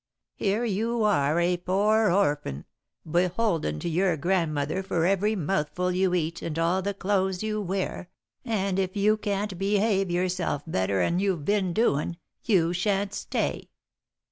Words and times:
Here 0.33 0.65
you 0.65 1.03
are 1.03 1.39
a 1.39 1.57
poor 1.57 2.09
orphan, 2.09 2.65
beholden 3.07 3.79
to 3.81 3.87
your 3.87 4.17
grandmother 4.17 4.81
for 4.81 5.05
every 5.05 5.35
mouthful 5.35 5.91
you 5.91 6.15
eat 6.15 6.41
and 6.41 6.57
all 6.57 6.81
the 6.81 6.95
clothes 6.95 7.43
you 7.43 7.61
wear, 7.61 8.09
and 8.43 8.79
if 8.79 8.95
you 8.97 9.15
can't 9.15 9.59
behave 9.59 10.09
yourself 10.09 10.63
better 10.65 11.01
'n 11.01 11.19
you've 11.19 11.45
been 11.45 11.71
doin', 11.71 12.17
you 12.43 12.73
shan't 12.73 13.13
stay." 13.13 13.69